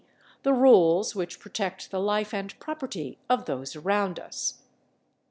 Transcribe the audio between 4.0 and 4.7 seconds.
us.